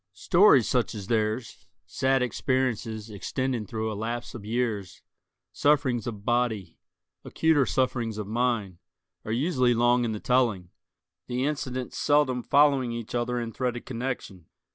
Stories 0.15 0.67
such 0.67 0.95
as 0.95 1.05
theirs—sad 1.05 2.23
experiences 2.23 3.11
extending 3.11 3.67
through 3.67 3.91
a 3.91 3.93
lapse 3.93 4.33
of 4.33 4.43
years, 4.43 5.03
sufferings 5.53 6.07
of 6.07 6.25
body, 6.25 6.75
acuter 7.23 7.67
sufferings 7.67 8.17
of 8.17 8.25
mind—are 8.25 9.31
usually 9.31 9.75
long 9.75 10.03
in 10.03 10.11
the 10.11 10.19
telling, 10.19 10.71
the 11.27 11.45
incidents 11.45 11.99
seldom 11.99 12.41
following 12.41 12.91
each 12.91 13.13
other 13.13 13.39
in 13.39 13.53
threaded 13.53 13.85
connection. 13.85 14.47